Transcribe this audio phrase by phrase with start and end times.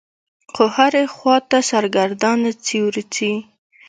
[0.53, 3.33] خو هرې خوا ته سرګردانه څي رڅي.